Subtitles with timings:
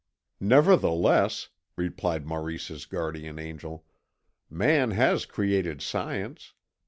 [0.39, 3.85] "Nevertheless," replied Maurice's guardian angel,
[4.49, 6.53] "man has created science.